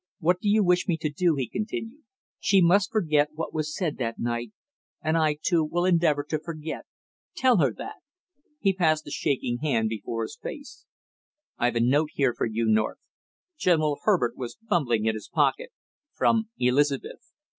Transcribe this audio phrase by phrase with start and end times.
[0.17, 2.01] "What do you wish me to do?" he continued.
[2.39, 4.51] "She must forget what was said that night,
[4.99, 6.85] and I, too, will endeavor to forget
[7.35, 7.97] tell her that."
[8.59, 10.87] He passed a shaking hand before his face.
[11.59, 12.97] "I've a note here for you, North"
[13.59, 15.69] General Herbert was fumbling in his pocket
[16.15, 17.31] "from Elizabeth.